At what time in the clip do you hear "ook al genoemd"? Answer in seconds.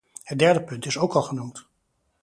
0.97-1.65